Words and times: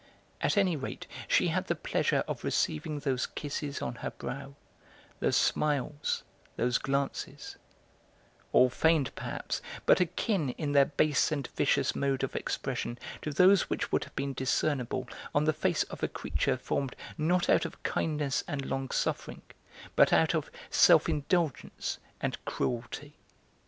At 0.41 0.57
any 0.57 0.75
rate, 0.75 1.05
she 1.27 1.49
had 1.49 1.67
the 1.67 1.75
pleasure 1.75 2.23
of 2.27 2.43
receiving 2.43 2.97
those 3.01 3.27
kisses 3.27 3.83
on 3.83 3.93
her 4.01 4.09
brow, 4.09 4.55
those 5.19 5.37
smiles, 5.37 6.23
those 6.55 6.79
glances; 6.79 7.55
all 8.51 8.71
feigned, 8.71 9.13
perhaps, 9.13 9.61
but 9.85 9.99
akin 10.01 10.49
in 10.57 10.71
their 10.71 10.85
base 10.85 11.31
and 11.31 11.45
vicious 11.55 11.93
mode 11.95 12.23
of 12.23 12.35
expression 12.35 12.97
to 13.21 13.31
those 13.31 13.69
which 13.69 13.91
would 13.91 14.05
have 14.05 14.15
been 14.15 14.33
discernible 14.33 15.07
on 15.35 15.43
the 15.43 15.53
face 15.53 15.83
of 15.83 16.01
a 16.01 16.07
creature 16.07 16.57
formed 16.57 16.95
not 17.15 17.47
out 17.47 17.63
of 17.65 17.83
kindness 17.83 18.43
and 18.47 18.65
long 18.65 18.89
suffering, 18.89 19.43
but 19.95 20.11
out 20.11 20.33
of 20.33 20.49
self 20.71 21.07
indulgence 21.09 21.99
and 22.19 22.43
cruelty. 22.43 23.17